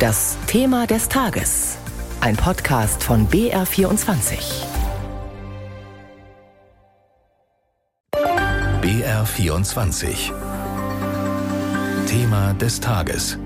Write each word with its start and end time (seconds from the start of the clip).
Das 0.00 0.38
Thema 0.46 0.86
des 0.86 1.10
Tages. 1.10 1.76
Ein 2.22 2.34
Podcast 2.34 3.04
von 3.04 3.28
BR24. 3.28 4.38
BR24. 8.80 10.32
Thema 12.06 12.54
des 12.54 12.80
Tages. 12.80 13.36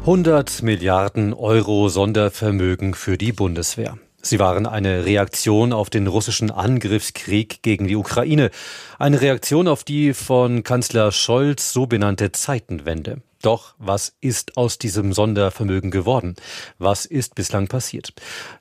100 0.00 0.62
Milliarden 0.62 1.32
Euro 1.32 1.88
Sondervermögen 1.88 2.92
für 2.92 3.16
die 3.16 3.32
Bundeswehr. 3.32 3.96
Sie 4.20 4.38
waren 4.38 4.66
eine 4.66 5.06
Reaktion 5.06 5.72
auf 5.72 5.88
den 5.88 6.06
russischen 6.06 6.50
Angriffskrieg 6.50 7.62
gegen 7.62 7.88
die 7.88 7.96
Ukraine. 7.96 8.50
Eine 8.98 9.22
Reaktion 9.22 9.68
auf 9.68 9.84
die 9.84 10.12
von 10.12 10.64
Kanzler 10.64 11.12
Scholz 11.12 11.72
so 11.72 11.86
benannte 11.86 12.30
Zeitenwende. 12.30 13.22
Doch 13.42 13.74
was 13.78 14.12
ist 14.20 14.56
aus 14.56 14.78
diesem 14.78 15.12
Sondervermögen 15.12 15.90
geworden? 15.90 16.36
Was 16.78 17.04
ist 17.04 17.34
bislang 17.34 17.66
passiert? 17.66 18.12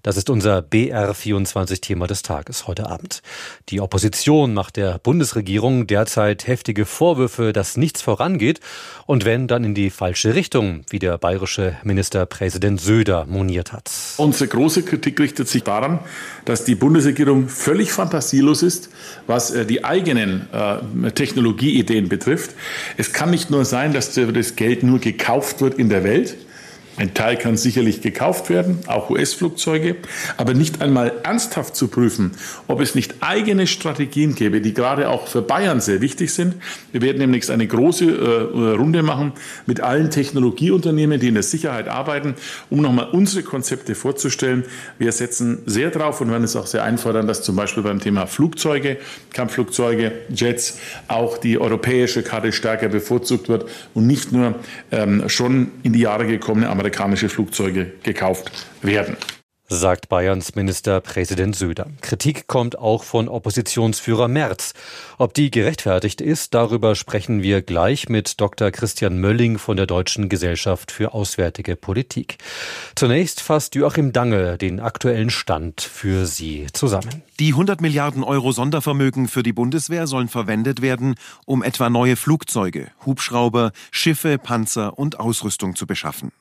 Das 0.02 0.18
ist 0.18 0.32
unser 0.32 0.58
BR24-Thema 0.58 2.08
des 2.08 2.24
Tages 2.24 2.66
heute 2.66 2.90
Abend. 2.90 3.22
Die 3.70 3.80
Opposition 3.80 4.56
macht 4.56 4.78
der 4.78 4.98
Bundesregierung 4.98 5.86
derzeit 5.86 6.48
heftige 6.48 6.88
Vorwürfe, 6.88 7.54
dass 7.54 7.78
nichts 7.78 8.02
vorangeht 8.02 8.60
und 9.06 9.24
wenn, 9.24 9.48
dann 9.48 9.64
in 9.64 9.76
die 9.76 9.92
falsche 9.92 10.34
Richtung, 10.34 10.84
wie 10.90 10.98
der 10.98 11.20
bayerische 11.20 11.78
Ministerpräsident 11.84 12.82
Söder 12.82 13.26
moniert 13.26 13.74
hat. 13.74 13.92
Unsere 14.18 14.48
große 14.48 14.82
Kritik 14.82 15.20
richtet 15.20 15.48
sich 15.48 15.62
daran, 15.62 16.00
dass 16.46 16.66
die 16.66 16.74
Bundesregierung 16.74 17.50
völlig 17.50 17.92
fantasielos 17.92 18.64
ist, 18.64 18.90
was 19.28 19.52
äh, 19.52 19.64
die 19.64 19.86
eigenen 19.86 20.48
äh, 20.52 21.12
Technologieideen 21.12 22.10
betrifft. 22.10 22.56
Es 22.98 23.14
kann 23.14 23.30
nicht 23.30 23.52
nur 23.52 23.64
sein, 23.64 23.94
dass 23.94 24.14
das 24.14 24.56
Geld 24.56 24.71
Geld 24.72 24.84
nur 24.84 25.00
gekauft 25.00 25.60
wird 25.60 25.74
in 25.74 25.90
der 25.90 26.06
Welt, 26.06 26.38
ein 27.02 27.16
Teil 27.16 27.36
kann 27.36 27.58
sicherlich 27.58 28.02
gekauft 28.02 28.52
werden, 28.52 28.78
auch 28.86 29.10
US-Flugzeuge, 29.10 29.96
aber 30.38 30.54
nicht 30.54 30.84
einmal 30.84 31.12
ernsthaft 31.24 31.76
zu 31.76 31.88
prüfen, 31.88 32.34
ob 32.68 32.80
es 32.80 32.94
nicht 32.94 33.16
eigene 33.22 33.66
Strategien 33.66 34.36
gäbe, 34.36 34.62
die 34.62 34.76
gerade 34.76 35.10
auch 35.10 35.28
für 35.28 35.42
Bayern 35.42 35.82
sehr 35.82 36.00
wichtig 36.02 36.32
sind. 36.32 36.58
Wir 36.92 37.02
werden 37.02 37.18
demnächst 37.20 37.50
eine 37.50 37.66
große 37.66 38.06
äh, 38.06 38.76
Runde 38.76 39.02
machen 39.02 39.34
mit 39.66 39.82
allen 39.82 40.12
Technologieunternehmen, 40.12 41.20
die 41.20 41.30
in 41.30 41.34
der 41.34 41.42
Sicherheit 41.42 41.88
arbeiten, 41.88 42.36
um 42.70 42.84
nochmal 42.84 43.10
unsere 43.12 43.42
Konzepte 43.42 43.96
vorzustellen. 43.96 44.64
Wir 45.00 45.12
setzen 45.12 45.64
sehr 45.66 45.90
drauf 45.90 46.22
und 46.22 46.30
werden 46.30 46.44
es 46.44 46.56
auch 46.56 46.68
sehr 46.68 46.84
einfordern, 46.84 47.26
dass 47.26 47.42
zum 47.42 47.56
Beispiel 47.56 47.82
beim 47.82 48.00
Thema 48.00 48.28
Flugzeuge, 48.28 48.98
Kampfflugzeuge, 49.34 50.12
Jets 50.30 50.78
auch 51.08 51.40
die 51.40 51.58
europäische 51.58 52.22
Karte 52.22 52.52
stärker 52.52 52.90
bevorzugt 52.90 53.50
wird 53.50 53.66
und 53.96 54.06
nicht 54.06 54.32
nur 54.32 54.54
ähm, 54.92 55.28
schon 55.30 55.72
in 55.82 55.94
die 55.94 56.02
Jahre 56.02 56.28
gekommene 56.28 56.70
amerikanische 56.70 56.91
Flugzeuge 56.92 57.94
gekauft 58.04 58.52
werden 58.82 59.18
sagt 59.72 60.10
Bayerns 60.10 60.56
Ministerpräsident 60.56 61.56
Söder. 61.56 61.88
Kritik 62.02 62.48
kommt 62.48 62.78
auch 62.78 63.04
von 63.04 63.30
Oppositionsführer 63.30 64.28
Merz. 64.28 64.74
Ob 65.18 65.34
die 65.34 65.50
gerechtfertigt 65.50 66.20
ist, 66.20 66.54
darüber 66.54 66.94
sprechen 66.94 67.42
wir 67.42 67.62
gleich 67.62 68.10
mit 68.10 68.42
Dr. 68.42 68.72
Christian 68.72 69.18
Mölling 69.20 69.58
von 69.58 69.78
der 69.78 69.88
Deutschen 69.88 70.28
Gesellschaft 70.28 70.92
für 70.92 71.14
Auswärtige 71.14 71.78
Politik. 71.78 72.38
Zunächst 72.96 73.40
fasst 73.40 73.76
Joachim 73.76 74.12
Dange 74.12 74.58
den 74.58 74.82
aktuellen 74.82 75.30
Stand 75.30 75.80
für 75.80 76.26
Sie 76.26 76.68
zusammen. 76.74 77.24
Die 77.40 77.52
100 77.52 77.80
Milliarden 77.80 78.24
Euro 78.24 78.52
Sondervermögen 78.52 79.30
für 79.30 79.42
die 79.42 79.54
Bundeswehr 79.54 80.06
sollen 80.06 80.28
verwendet 80.28 80.82
werden, 80.82 81.16
um 81.46 81.64
etwa 81.64 81.90
neue 81.90 82.18
Flugzeuge, 82.18 82.92
Hubschrauber, 83.06 83.72
Schiffe, 83.90 84.38
Panzer 84.38 85.00
und 85.00 85.20
Ausrüstung 85.20 85.78
zu 85.78 85.88
beschaffen. 85.88 86.34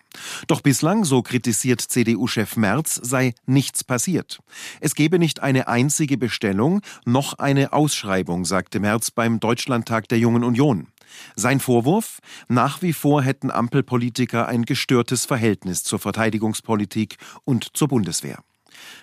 Doch 0.47 0.61
bislang, 0.61 1.05
so 1.05 1.23
kritisiert 1.23 1.81
CDU-Chef 1.81 2.57
Merz, 2.57 3.01
sei 3.03 3.35
nichts 3.47 3.85
passiert. 3.85 4.41
Es 4.81 4.95
gebe 4.95 5.19
nicht 5.19 5.41
eine 5.41 5.69
einzige 5.69 6.19
Bestellung, 6.19 6.81
noch 7.05 7.35
eine 7.35 7.73
Ausschreibung, 7.73 8.45
sagte 8.45 8.81
Merz 8.81 9.11
beim 9.11 9.41
Deutschlandtag 9.41 10.09
der 10.09 10.19
Jungen 10.19 10.45
Union. 10.45 10.89
Sein 11.37 11.61
Vorwurf? 11.61 12.21
Nach 12.49 12.83
wie 12.83 12.93
vor 12.93 13.23
hätten 13.23 13.51
Ampelpolitiker 13.51 14.47
ein 14.47 14.65
gestörtes 14.65 15.27
Verhältnis 15.27 15.83
zur 15.83 15.99
Verteidigungspolitik 15.99 17.17
und 17.45 17.77
zur 17.77 17.89
Bundeswehr. 17.89 18.43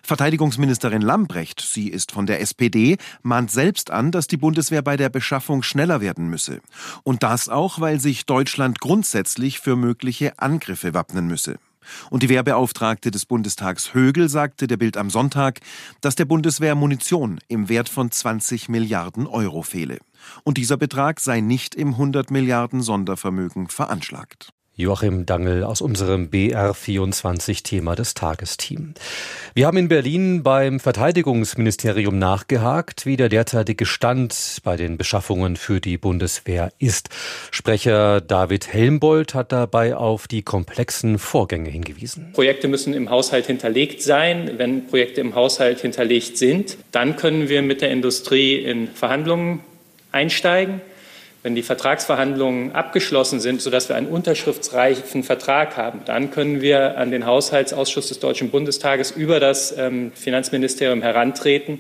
Verteidigungsministerin 0.04 1.02
Lambrecht, 1.02 1.62
sie 1.62 1.90
ist 1.90 2.12
von 2.12 2.26
der 2.26 2.42
SPD, 2.42 2.98
mahnt 3.22 3.52
selbst 3.52 3.92
an, 3.92 4.12
dass 4.12 4.28
die 4.28 4.38
Bundeswehr 4.38 4.82
bei 4.82 4.98
der 4.98 5.10
Beschaffung 5.10 5.64
schneller 5.64 6.02
werden 6.02 6.30
müsse. 6.30 6.62
Und 7.04 7.24
das 7.24 7.50
auch, 7.50 7.80
weil 7.80 8.00
sich 8.00 8.26
Deutschland 8.26 8.80
grundsätzlich 8.80 9.60
für 9.60 9.76
mögliche 9.76 10.40
Angriffe 10.40 10.94
wappnen 10.94 11.28
müsse. 11.28 11.58
Und 12.10 12.24
die 12.24 12.30
Wehrbeauftragte 12.30 13.12
des 13.12 13.26
Bundestags 13.26 13.94
Högel 13.94 14.30
sagte 14.30 14.68
der 14.68 14.78
Bild 14.78 14.98
am 14.98 15.10
Sonntag, 15.10 15.60
dass 16.02 16.16
der 16.16 16.26
Bundeswehr 16.26 16.76
Munition 16.76 17.40
im 17.48 17.70
Wert 17.70 17.90
von 17.90 18.12
20 18.12 18.70
Milliarden 18.70 19.28
Euro 19.28 19.62
fehle. 19.62 20.00
Und 20.44 20.58
dieser 20.58 20.78
Betrag 20.78 21.20
sei 21.20 21.40
nicht 21.40 21.76
im 21.76 21.90
100 21.90 22.32
Milliarden 22.32 22.82
Sondervermögen 22.82 23.70
veranschlagt. 23.70 24.50
Joachim 24.80 25.26
Dangel 25.26 25.64
aus 25.64 25.82
unserem 25.82 26.30
BR24 26.30 27.64
Thema 27.64 27.96
des 27.96 28.14
Tagesteam. 28.14 28.94
Wir 29.56 29.66
haben 29.66 29.78
in 29.78 29.88
Berlin 29.88 30.44
beim 30.44 30.80
Verteidigungsministerium 30.80 32.20
nachgehakt, 32.20 33.08
wie 33.08 33.18
der 33.18 33.28
derzeitige 33.28 33.88
Stand 33.88 34.60
bei 34.64 34.78
den 34.78 35.00
Beschaffungen 35.00 35.56
für 35.56 35.82
die 35.82 35.98
Bundeswehr 35.98 36.72
ist. 36.78 37.10
Sprecher 37.50 38.22
David 38.22 38.72
Helmbold 38.72 39.34
hat 39.34 39.52
dabei 39.52 39.96
auf 39.96 40.28
die 40.28 40.44
komplexen 40.44 41.18
Vorgänge 41.18 41.72
hingewiesen. 41.72 42.34
Projekte 42.34 42.68
müssen 42.68 42.94
im 42.94 43.10
Haushalt 43.10 43.48
hinterlegt 43.48 44.04
sein. 44.04 44.52
Wenn 44.58 44.86
Projekte 44.86 45.22
im 45.22 45.34
Haushalt 45.34 45.82
hinterlegt 45.82 46.38
sind, 46.38 46.78
dann 46.92 47.16
können 47.16 47.50
wir 47.50 47.64
mit 47.64 47.82
der 47.82 47.90
Industrie 47.90 48.58
in 48.58 48.90
Verhandlungen 48.90 49.62
einsteigen 50.12 50.82
wenn 51.44 51.56
die 51.56 51.64
Vertragsverhandlungen 51.64 52.74
abgeschlossen 52.74 53.40
sind, 53.40 53.62
sodass 53.62 53.90
wir 53.90 53.96
einen 53.96 54.08
unterschriftsreichen 54.08 55.24
Vertrag 55.24 55.78
haben, 55.78 56.02
dann 56.06 56.32
können 56.32 56.62
wir 56.62 56.98
an 56.98 57.12
den 57.12 57.26
Haushaltsausschuss 57.26 58.08
des 58.08 58.20
Deutschen 58.20 58.50
Bundestages 58.50 59.12
über 59.12 59.40
das 59.40 59.78
ähm, 59.78 60.12
Finanzministerium 60.14 61.02
herantreten 61.02 61.80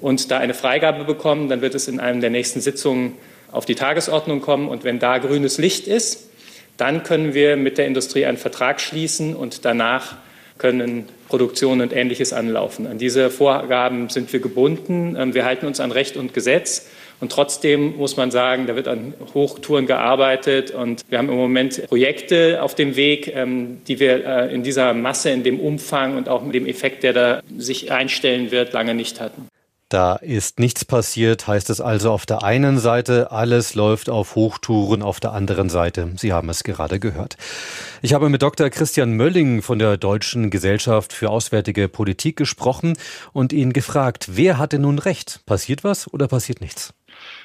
und 0.00 0.30
da 0.30 0.38
eine 0.38 0.54
Freigabe 0.54 1.04
bekommen. 1.04 1.48
Dann 1.48 1.60
wird 1.60 1.74
es 1.74 1.88
in 1.88 2.00
einer 2.00 2.20
der 2.20 2.30
nächsten 2.30 2.60
Sitzungen 2.60 3.14
auf 3.50 3.64
die 3.64 3.74
Tagesordnung 3.74 4.40
kommen. 4.40 4.68
Und 4.68 4.84
wenn 4.84 4.98
da 4.98 5.18
grünes 5.18 5.58
Licht 5.58 5.86
ist, 5.86 6.30
dann 6.76 7.02
können 7.02 7.34
wir 7.34 7.56
mit 7.56 7.78
der 7.78 7.86
Industrie 7.86 8.26
einen 8.26 8.36
Vertrag 8.36 8.80
schließen 8.80 9.36
und 9.36 9.64
danach 9.64 10.16
können 10.58 11.08
Produktion 11.28 11.80
und 11.80 11.92
Ähnliches 11.92 12.32
anlaufen. 12.32 12.86
An 12.86 12.98
diese 12.98 13.30
Vorgaben 13.30 14.08
sind 14.08 14.32
wir 14.32 14.40
gebunden. 14.40 15.16
Ähm, 15.18 15.34
wir 15.34 15.44
halten 15.44 15.66
uns 15.66 15.80
an 15.80 15.92
Recht 15.92 16.16
und 16.16 16.34
Gesetz. 16.34 16.86
Und 17.20 17.32
trotzdem 17.32 17.96
muss 17.96 18.16
man 18.16 18.30
sagen, 18.30 18.66
da 18.66 18.76
wird 18.76 18.88
an 18.88 19.14
Hochtouren 19.32 19.86
gearbeitet 19.86 20.70
und 20.72 21.02
wir 21.08 21.18
haben 21.18 21.28
im 21.28 21.36
Moment 21.36 21.86
Projekte 21.88 22.62
auf 22.62 22.74
dem 22.74 22.96
Weg, 22.96 23.32
ähm, 23.34 23.78
die 23.86 24.00
wir 24.00 24.26
äh, 24.26 24.54
in 24.54 24.62
dieser 24.62 24.94
Masse, 24.94 25.30
in 25.30 25.42
dem 25.42 25.60
Umfang 25.60 26.16
und 26.16 26.28
auch 26.28 26.42
mit 26.42 26.54
dem 26.54 26.66
Effekt, 26.66 27.02
der 27.02 27.12
da 27.12 27.40
sich 27.56 27.92
einstellen 27.92 28.50
wird, 28.50 28.72
lange 28.72 28.94
nicht 28.94 29.20
hatten. 29.20 29.48
Da 29.94 30.16
ist 30.16 30.58
nichts 30.58 30.84
passiert, 30.84 31.46
heißt 31.46 31.70
es 31.70 31.80
also 31.80 32.10
auf 32.10 32.26
der 32.26 32.42
einen 32.42 32.78
Seite, 32.78 33.30
alles 33.30 33.74
läuft 33.74 34.10
auf 34.10 34.34
Hochtouren, 34.34 35.02
auf 35.02 35.20
der 35.20 35.32
anderen 35.32 35.68
Seite, 35.68 36.10
Sie 36.16 36.32
haben 36.32 36.48
es 36.48 36.64
gerade 36.64 36.98
gehört. 36.98 37.36
Ich 38.02 38.12
habe 38.12 38.28
mit 38.28 38.42
Dr. 38.42 38.70
Christian 38.70 39.12
Mölling 39.12 39.62
von 39.62 39.78
der 39.78 39.96
Deutschen 39.96 40.50
Gesellschaft 40.50 41.12
für 41.12 41.30
Auswärtige 41.30 41.88
Politik 41.88 42.36
gesprochen 42.36 42.96
und 43.32 43.52
ihn 43.52 43.72
gefragt, 43.72 44.30
wer 44.32 44.58
hatte 44.58 44.80
nun 44.80 44.98
recht? 44.98 45.40
Passiert 45.46 45.84
was 45.84 46.12
oder 46.12 46.28
passiert 46.28 46.60
nichts? 46.60 46.92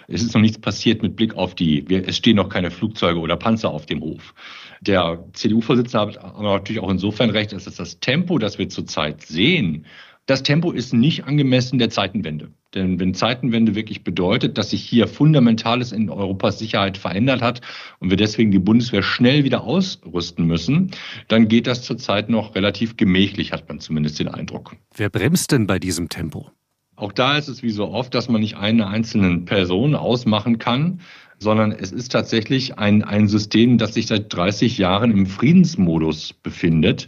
Es 0.07 0.21
ist 0.21 0.33
noch 0.33 0.41
nichts 0.41 0.59
passiert 0.59 1.01
mit 1.01 1.15
Blick 1.15 1.35
auf 1.35 1.55
die, 1.55 1.85
es 1.89 2.17
stehen 2.17 2.37
noch 2.37 2.49
keine 2.49 2.71
Flugzeuge 2.71 3.19
oder 3.19 3.37
Panzer 3.37 3.69
auf 3.69 3.85
dem 3.85 4.01
Hof. 4.01 4.33
Der 4.81 5.23
CDU-Vorsitzende 5.33 6.19
hat 6.19 6.41
natürlich 6.41 6.81
auch 6.81 6.89
insofern 6.89 7.29
recht, 7.29 7.51
dass 7.51 7.65
das 7.65 7.99
Tempo, 7.99 8.37
das 8.37 8.57
wir 8.57 8.69
zurzeit 8.69 9.21
sehen, 9.21 9.85
das 10.29 10.43
Tempo 10.43 10.71
ist 10.71 10.93
nicht 10.93 11.25
angemessen 11.25 11.79
der 11.79 11.89
Zeitenwende. 11.89 12.51
Denn 12.75 12.99
wenn 12.99 13.15
Zeitenwende 13.15 13.73
wirklich 13.73 14.03
bedeutet, 14.03 14.59
dass 14.59 14.69
sich 14.69 14.83
hier 14.83 15.07
Fundamentales 15.07 15.91
in 15.91 16.07
Europas 16.11 16.59
Sicherheit 16.59 16.99
verändert 16.99 17.41
hat 17.41 17.61
und 17.97 18.11
wir 18.11 18.17
deswegen 18.17 18.51
die 18.51 18.59
Bundeswehr 18.59 19.01
schnell 19.01 19.43
wieder 19.43 19.63
ausrüsten 19.63 20.45
müssen, 20.45 20.91
dann 21.29 21.47
geht 21.47 21.65
das 21.65 21.81
zurzeit 21.81 22.29
noch 22.29 22.53
relativ 22.53 22.95
gemächlich, 22.95 23.53
hat 23.53 23.67
man 23.67 23.79
zumindest 23.79 24.19
den 24.19 24.27
Eindruck. 24.27 24.75
Wer 24.95 25.09
bremst 25.09 25.51
denn 25.51 25.65
bei 25.65 25.79
diesem 25.79 26.09
Tempo? 26.09 26.51
Auch 26.99 27.13
da 27.13 27.37
ist 27.37 27.47
es 27.47 27.63
wie 27.63 27.69
so 27.69 27.87
oft, 27.87 28.13
dass 28.13 28.27
man 28.27 28.41
nicht 28.41 28.57
eine 28.57 28.87
einzelne 28.87 29.39
Person 29.39 29.95
ausmachen 29.95 30.59
kann, 30.59 30.99
sondern 31.37 31.71
es 31.71 31.93
ist 31.93 32.11
tatsächlich 32.11 32.77
ein, 32.77 33.03
ein 33.03 33.29
System, 33.29 33.77
das 33.77 33.93
sich 33.93 34.07
seit 34.07 34.33
30 34.33 34.77
Jahren 34.77 35.11
im 35.11 35.25
Friedensmodus 35.25 36.33
befindet. 36.33 37.07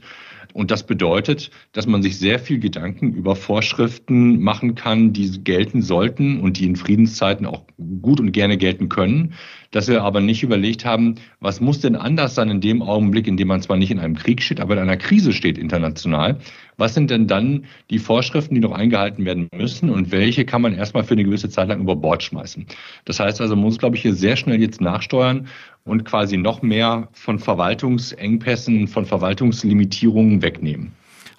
Und 0.53 0.71
das 0.71 0.85
bedeutet, 0.85 1.51
dass 1.71 1.87
man 1.87 2.01
sich 2.01 2.17
sehr 2.17 2.39
viel 2.39 2.59
Gedanken 2.59 3.13
über 3.13 3.35
Vorschriften 3.35 4.41
machen 4.41 4.75
kann, 4.75 5.13
die 5.13 5.43
gelten 5.43 5.81
sollten 5.81 6.39
und 6.39 6.59
die 6.59 6.65
in 6.65 6.75
Friedenszeiten 6.75 7.45
auch 7.45 7.63
gut 8.01 8.19
und 8.19 8.31
gerne 8.31 8.57
gelten 8.57 8.89
können. 8.89 9.33
Dass 9.71 9.87
wir 9.87 10.03
aber 10.03 10.19
nicht 10.19 10.43
überlegt 10.43 10.83
haben, 10.83 11.15
was 11.39 11.61
muss 11.61 11.79
denn 11.79 11.95
anders 11.95 12.35
sein 12.35 12.49
in 12.49 12.61
dem 12.61 12.81
Augenblick, 12.81 13.27
in 13.27 13.37
dem 13.37 13.47
man 13.47 13.61
zwar 13.61 13.77
nicht 13.77 13.91
in 13.91 13.99
einem 13.99 14.15
Krieg 14.15 14.41
steht, 14.41 14.59
aber 14.59 14.73
in 14.73 14.79
einer 14.79 14.97
Krise 14.97 15.31
steht 15.31 15.57
international. 15.57 16.39
Was 16.81 16.95
sind 16.95 17.11
denn 17.11 17.27
dann 17.27 17.65
die 17.91 17.99
Vorschriften, 17.99 18.55
die 18.55 18.59
noch 18.59 18.71
eingehalten 18.71 19.23
werden 19.23 19.49
müssen 19.55 19.91
und 19.91 20.11
welche 20.11 20.45
kann 20.45 20.63
man 20.63 20.73
erstmal 20.73 21.03
für 21.03 21.13
eine 21.13 21.23
gewisse 21.23 21.47
Zeit 21.47 21.67
lang 21.67 21.79
über 21.79 21.95
Bord 21.95 22.23
schmeißen? 22.23 22.65
Das 23.05 23.19
heißt 23.19 23.39
also, 23.39 23.55
man 23.55 23.65
muss, 23.65 23.77
glaube 23.77 23.97
ich, 23.97 24.01
hier 24.01 24.15
sehr 24.15 24.35
schnell 24.35 24.59
jetzt 24.59 24.81
nachsteuern 24.81 25.45
und 25.83 26.05
quasi 26.05 26.37
noch 26.37 26.63
mehr 26.63 27.07
von 27.13 27.37
Verwaltungsengpässen, 27.37 28.87
von 28.87 29.05
Verwaltungslimitierungen 29.05 30.41
wegnehmen. 30.41 30.91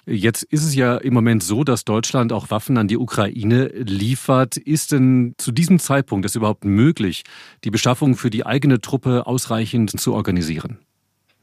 Jetzt 0.05 0.43
ist 0.43 0.63
es 0.63 0.75
ja 0.75 0.95
im 0.95 1.13
Moment 1.13 1.43
so, 1.43 1.65
dass 1.65 1.83
Deutschland 1.83 2.31
auch 2.31 2.49
Waffen 2.49 2.77
an 2.77 2.87
die 2.87 2.97
Ukraine 2.97 3.67
liefert. 3.67 4.55
Ist 4.55 4.93
denn 4.93 5.33
zu 5.37 5.51
diesem 5.51 5.77
Zeitpunkt 5.79 6.25
es 6.25 6.37
überhaupt 6.37 6.63
möglich, 6.63 7.23
die 7.65 7.69
Beschaffung 7.69 8.15
für 8.15 8.29
die 8.29 8.45
eigene 8.45 8.79
Truppe 8.79 9.27
ausreichend 9.27 9.99
zu 9.99 10.13
organisieren? 10.13 10.77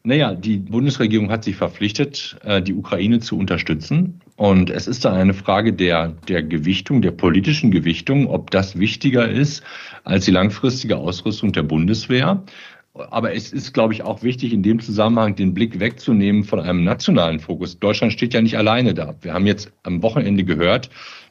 Naja, 0.02 0.34
die 0.34 0.56
Bundesregierung 0.56 1.30
hat 1.30 1.44
sich 1.44 1.56
verpflichtet, 1.56 2.36
äh, 2.42 2.62
die 2.62 2.72
Ukraine 2.72 3.20
zu 3.20 3.36
unterstützen. 3.36 4.20
Und 4.36 4.70
es 4.70 4.86
ist 4.86 5.04
da 5.04 5.12
eine 5.12 5.34
Frage 5.34 5.74
der, 5.74 6.08
der 6.26 6.42
Gewichtung, 6.42 7.02
der 7.02 7.10
politischen 7.10 7.70
Gewichtung, 7.70 8.26
ob 8.26 8.50
das 8.50 8.78
wichtiger 8.78 9.28
ist 9.28 9.62
als 10.04 10.24
die 10.24 10.30
langfristige 10.30 10.96
Ausrüstung 10.96 11.52
der 11.52 11.64
Bundeswehr. 11.64 12.42
Aber 12.94 13.34
es 13.34 13.52
ist, 13.52 13.74
glaube 13.74 13.92
ich, 13.92 14.02
auch 14.02 14.22
wichtig, 14.22 14.54
in 14.54 14.62
dem 14.62 14.80
Zusammenhang 14.80 15.36
den 15.36 15.52
Blick 15.52 15.78
wegzunehmen 15.78 16.44
von 16.44 16.60
einem 16.60 16.82
nationalen 16.82 17.38
Fokus. 17.38 17.78
Deutschland 17.78 18.14
steht 18.14 18.32
ja 18.32 18.40
nicht 18.40 18.56
alleine 18.56 18.94
da. 18.94 19.14
Wir 19.20 19.34
haben 19.34 19.46
jetzt 19.46 19.70
am 19.82 20.02
Wochenende 20.02 20.44
gehört, 20.44 20.88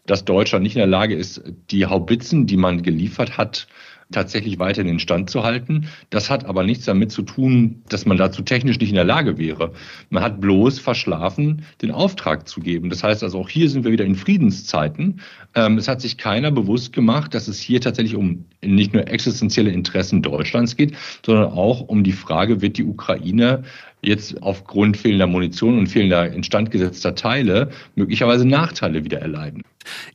dass 0.10 0.26
Deutschland 0.26 0.64
nicht 0.64 0.76
in 0.76 0.80
der 0.80 0.88
Lage 0.88 1.16
ist, 1.16 1.44
die 1.70 1.86
Haubitzen, 1.86 2.48
die 2.48 2.58
man 2.58 2.82
geliefert 2.82 3.38
hat, 3.38 3.68
tatsächlich 4.12 4.58
weiter 4.58 4.82
in 4.82 4.88
den 4.88 5.00
Stand 5.00 5.30
zu 5.30 5.44
halten. 5.44 5.88
Das 6.10 6.32
hat 6.32 6.46
aber 6.46 6.64
nichts 6.64 6.86
damit 6.86 7.12
zu 7.12 7.22
tun, 7.22 7.84
dass 7.90 8.08
man 8.08 8.18
dazu 8.18 8.42
technisch 8.42 8.80
nicht 8.80 8.90
in 8.90 8.96
der 8.96 9.04
Lage 9.04 9.38
wäre. 9.38 9.74
Man 10.10 10.24
hat 10.24 10.42
bloß 10.42 10.80
verschlafen, 10.80 11.64
den 11.84 11.92
Auftrag 11.92 12.48
zu 12.48 12.60
geben. 12.60 12.90
Das 12.90 13.04
heißt 13.04 13.24
also, 13.24 13.40
auch 13.40 13.50
hier 13.50 13.70
sind 13.70 13.84
wir 13.84 13.92
wieder 13.92 14.06
in 14.06 14.16
Friedenszeiten. 14.16 15.22
Ähm, 15.54 15.78
es 15.78 15.88
hat 15.88 16.02
sich 16.02 16.18
keiner 16.18 16.50
bewusst 16.50 16.92
gemacht, 16.92 17.36
dass 17.36 17.48
es 17.48 17.60
hier 17.60 17.82
tatsächlich 17.82 18.16
um 18.16 18.46
nicht 18.64 18.94
nur 18.94 19.08
existenzielle 19.08 19.70
Interessen 19.70 20.24
Deutschlands 20.24 20.76
geht, 20.76 20.96
sondern 21.24 21.52
auch 21.52 21.82
um 21.82 22.04
die 22.04 22.14
Frage, 22.14 22.62
wird 22.62 22.80
die 22.80 22.86
Ukraine 22.86 23.64
jetzt 24.02 24.42
aufgrund 24.42 24.98
fehlender 24.98 25.28
Munition 25.28 25.78
und 25.78 25.88
fehlender 25.88 26.32
instandgesetzter 26.32 27.16
Teile 27.16 27.70
möglicherweise 27.96 28.48
Nachteile 28.48 29.04
wieder 29.04 29.20
erleiden. 29.20 29.64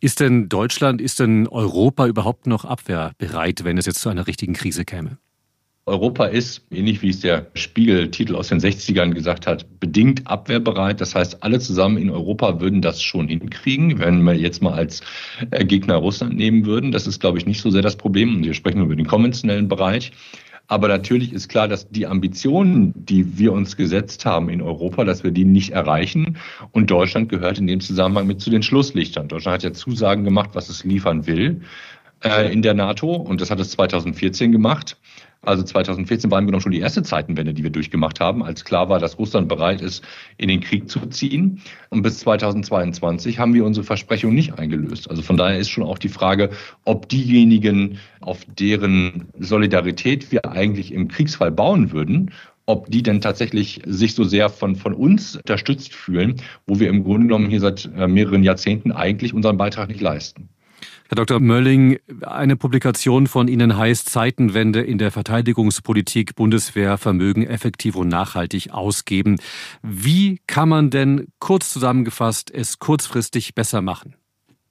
Ist 0.00 0.20
denn 0.20 0.48
Deutschland, 0.48 1.00
ist 1.00 1.20
denn 1.20 1.48
Europa 1.48 2.06
überhaupt 2.06 2.46
noch 2.46 2.64
abwehrbereit, 2.64 3.64
wenn 3.64 3.78
es 3.78 3.86
jetzt 3.86 4.00
zu 4.00 4.08
einer 4.08 4.26
richtigen 4.26 4.54
Krise 4.54 4.84
käme? 4.84 5.18
Europa 5.86 6.24
ist, 6.24 6.64
ähnlich 6.70 7.02
wie 7.02 7.10
es 7.10 7.20
der 7.20 7.46
Spiegeltitel 7.52 8.36
aus 8.36 8.48
den 8.48 8.58
60ern 8.58 9.12
gesagt 9.12 9.46
hat, 9.46 9.66
bedingt 9.80 10.26
abwehrbereit. 10.26 10.98
Das 11.02 11.14
heißt, 11.14 11.42
alle 11.42 11.60
zusammen 11.60 11.98
in 11.98 12.08
Europa 12.08 12.58
würden 12.58 12.80
das 12.80 13.02
schon 13.02 13.28
hinkriegen, 13.28 13.98
wenn 13.98 14.22
wir 14.22 14.34
jetzt 14.34 14.62
mal 14.62 14.72
als 14.72 15.02
äh, 15.50 15.62
Gegner 15.64 15.96
Russland 15.96 16.36
nehmen 16.36 16.64
würden. 16.64 16.90
Das 16.90 17.06
ist, 17.06 17.20
glaube 17.20 17.36
ich, 17.36 17.44
nicht 17.44 17.60
so 17.60 17.70
sehr 17.70 17.82
das 17.82 17.96
Problem. 17.96 18.36
Und 18.36 18.44
wir 18.44 18.54
sprechen 18.54 18.80
über 18.80 18.96
den 18.96 19.06
konventionellen 19.06 19.68
Bereich. 19.68 20.12
Aber 20.68 20.88
natürlich 20.88 21.34
ist 21.34 21.50
klar, 21.50 21.68
dass 21.68 21.90
die 21.90 22.06
Ambitionen, 22.06 22.94
die 22.96 23.36
wir 23.36 23.52
uns 23.52 23.76
gesetzt 23.76 24.24
haben 24.24 24.48
in 24.48 24.62
Europa, 24.62 25.04
dass 25.04 25.22
wir 25.22 25.32
die 25.32 25.44
nicht 25.44 25.72
erreichen. 25.72 26.38
Und 26.72 26.90
Deutschland 26.90 27.28
gehört 27.28 27.58
in 27.58 27.66
dem 27.66 27.80
Zusammenhang 27.80 28.26
mit 28.26 28.40
zu 28.40 28.48
den 28.48 28.62
Schlusslichtern. 28.62 29.28
Deutschland 29.28 29.56
hat 29.56 29.62
ja 29.62 29.74
Zusagen 29.74 30.24
gemacht, 30.24 30.50
was 30.54 30.70
es 30.70 30.82
liefern 30.82 31.26
will 31.26 31.60
äh, 32.24 32.52
in 32.52 32.62
der 32.62 32.74
NATO. 32.74 33.14
Und 33.14 33.40
das 33.40 33.50
hat 33.50 33.60
es 33.60 33.70
2014 33.70 34.52
gemacht. 34.52 34.96
Also 35.46 35.62
2014 35.62 36.30
war 36.30 36.38
im 36.38 36.46
Grunde 36.46 36.60
schon 36.60 36.72
die 36.72 36.80
erste 36.80 37.02
Zeitenwende, 37.02 37.52
die 37.52 37.62
wir 37.62 37.70
durchgemacht 37.70 38.20
haben, 38.20 38.42
als 38.42 38.64
klar 38.64 38.88
war, 38.88 38.98
dass 38.98 39.18
Russland 39.18 39.48
bereit 39.48 39.80
ist, 39.80 40.02
in 40.38 40.48
den 40.48 40.60
Krieg 40.60 40.88
zu 40.88 41.00
ziehen. 41.06 41.60
Und 41.90 42.02
bis 42.02 42.20
2022 42.20 43.38
haben 43.38 43.54
wir 43.54 43.64
unsere 43.64 43.84
Versprechung 43.84 44.34
nicht 44.34 44.58
eingelöst. 44.58 45.10
Also 45.10 45.22
von 45.22 45.36
daher 45.36 45.58
ist 45.58 45.70
schon 45.70 45.84
auch 45.84 45.98
die 45.98 46.08
Frage, 46.08 46.50
ob 46.84 47.08
diejenigen, 47.08 47.98
auf 48.20 48.40
deren 48.58 49.28
Solidarität 49.38 50.32
wir 50.32 50.50
eigentlich 50.50 50.92
im 50.92 51.08
Kriegsfall 51.08 51.50
bauen 51.50 51.92
würden, 51.92 52.30
ob 52.66 52.90
die 52.90 53.02
denn 53.02 53.20
tatsächlich 53.20 53.82
sich 53.84 54.14
so 54.14 54.24
sehr 54.24 54.48
von, 54.48 54.76
von 54.76 54.94
uns 54.94 55.36
unterstützt 55.36 55.92
fühlen, 55.92 56.36
wo 56.66 56.80
wir 56.80 56.88
im 56.88 57.04
Grunde 57.04 57.26
genommen 57.26 57.50
hier 57.50 57.60
seit 57.60 57.90
äh, 57.94 58.08
mehreren 58.08 58.42
Jahrzehnten 58.42 58.92
eigentlich 58.92 59.34
unseren 59.34 59.58
Beitrag 59.58 59.88
nicht 59.88 60.00
leisten. 60.00 60.48
Herr 61.14 61.26
Dr. 61.26 61.38
Mölling, 61.38 62.00
eine 62.22 62.56
Publikation 62.56 63.28
von 63.28 63.46
Ihnen 63.46 63.76
heißt 63.76 64.08
Zeitenwende 64.08 64.80
in 64.80 64.98
der 64.98 65.12
Verteidigungspolitik 65.12 66.34
Bundeswehr 66.34 66.98
Vermögen 66.98 67.46
effektiv 67.46 67.94
und 67.94 68.08
nachhaltig 68.08 68.72
ausgeben. 68.72 69.36
Wie 69.80 70.40
kann 70.48 70.68
man 70.68 70.90
denn 70.90 71.28
kurz 71.38 71.72
zusammengefasst 71.72 72.50
es 72.50 72.80
kurzfristig 72.80 73.54
besser 73.54 73.80
machen? 73.80 74.16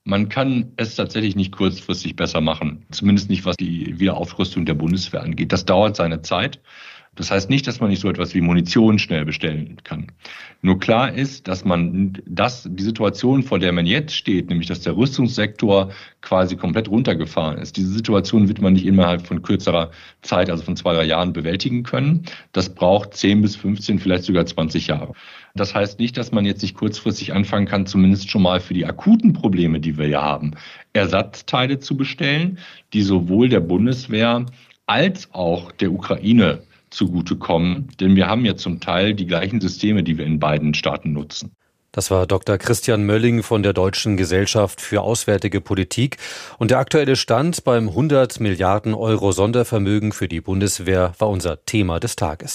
Man 0.04 0.28
kann 0.28 0.74
es 0.76 0.98
tatsächlich 0.98 1.38
nicht 1.38 1.54
kurzfristig 1.54 2.18
besser 2.18 2.42
machen. 2.42 2.86
Zumindest 2.92 3.30
nicht, 3.30 3.46
was 3.46 3.56
die 3.56 3.98
Wiederaufrüstung 3.98 4.66
der 4.66 4.74
Bundeswehr 4.74 5.24
angeht. 5.24 5.54
Das 5.54 5.64
dauert 5.64 5.96
seine 5.96 6.24
Zeit. 6.24 6.60
Das 7.16 7.30
heißt 7.30 7.50
nicht, 7.50 7.68
dass 7.68 7.80
man 7.80 7.92
nicht 7.92 8.02
so 8.02 8.10
etwas 8.10 8.34
wie 8.34 8.42
Munition 8.42 8.98
schnell 8.98 9.24
bestellen 9.24 9.78
kann. 9.84 10.08
Nur 10.64 10.80
klar 10.80 11.14
ist, 11.14 11.48
dass 11.48 11.64
man 11.64 12.18
das, 12.26 12.68
die 12.72 12.84
Situation, 12.84 13.44
vor 13.44 13.60
der 13.60 13.72
man 13.72 13.86
jetzt 13.86 14.16
steht, 14.16 14.50
nämlich 14.50 14.68
dass 14.68 14.82
der 14.82 14.98
Rüstungssektor 14.98 15.92
quasi 16.22 16.56
komplett 16.56 16.90
runtergefahren 16.90 17.60
ist, 17.60 17.78
diese 17.78 17.92
Situation 17.92 18.48
wird 18.48 18.62
man 18.62 18.74
nicht 18.74 18.86
innerhalb 18.86 19.28
von 19.28 19.44
kürzerer 19.44 19.92
Zeit, 20.24 20.50
also 20.50 20.64
von 20.64 20.76
zwei, 20.76 20.94
drei 20.96 21.04
Jahren 21.04 21.34
bewältigen 21.34 21.84
können. 21.84 22.24
Das 22.52 22.74
braucht 22.74 23.14
10 23.14 23.42
bis 23.42 23.56
15, 23.58 24.00
vielleicht 24.00 24.24
sogar 24.24 24.46
20 24.46 24.88
Jahre. 24.88 25.14
Das 25.54 25.76
heißt 25.76 26.00
nicht, 26.00 26.18
dass 26.18 26.32
man 26.32 26.46
jetzt 26.46 26.64
nicht 26.64 26.76
kurzfristig 26.76 27.34
anfangen 27.34 27.68
kann, 27.68 27.86
zumindest 27.86 28.32
schon 28.32 28.42
mal 28.42 28.60
für 28.60 28.74
die 28.74 28.88
akuten 28.88 29.34
Probleme, 29.34 29.80
die 29.80 29.98
wir 30.00 30.08
ja 30.08 30.24
haben, 30.24 30.56
Ersatzteile 30.94 31.80
zu 31.80 31.96
bestellen, 31.96 32.58
die 32.94 33.04
sowohl 33.04 33.50
der 33.50 33.60
Bundeswehr 33.60 34.48
als 34.88 35.32
auch 35.32 35.72
der 35.72 35.92
Ukraine 35.92 36.64
zugutekommen, 36.94 37.90
denn 38.00 38.16
wir 38.16 38.28
haben 38.28 38.46
ja 38.46 38.56
zum 38.56 38.80
Teil 38.80 39.14
die 39.14 39.28
gleichen 39.28 39.60
Systeme, 39.60 40.04
die 40.04 40.18
wir 40.18 40.26
in 40.26 40.40
beiden 40.40 40.74
Staaten 40.74 41.14
nutzen. 41.14 41.56
Das 41.94 42.10
war 42.10 42.26
Dr. 42.26 42.58
Christian 42.58 43.04
Mölling 43.04 43.44
von 43.44 43.62
der 43.62 43.74
Deutschen 43.74 44.18
Gesellschaft 44.18 44.82
für 44.82 45.02
Auswärtige 45.02 45.62
Politik. 45.62 46.18
Und 46.58 46.72
der 46.72 46.80
aktuelle 46.80 47.16
Stand 47.16 47.64
beim 47.64 47.90
100 47.90 48.40
Milliarden 48.40 48.96
Euro 48.96 49.32
Sondervermögen 49.32 50.12
für 50.12 50.28
die 50.28 50.42
Bundeswehr 50.42 51.14
war 51.20 51.30
unser 51.30 51.64
Thema 51.66 52.00
des 52.00 52.16
Tages. 52.16 52.52